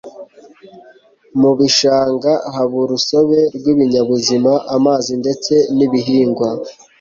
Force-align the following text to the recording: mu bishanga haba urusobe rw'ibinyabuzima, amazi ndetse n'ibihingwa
mu 1.39 1.51
bishanga 1.57 2.31
haba 2.55 2.75
urusobe 2.85 3.39
rw'ibinyabuzima, 3.57 4.51
amazi 4.75 5.11
ndetse 5.21 5.53
n'ibihingwa 5.75 6.49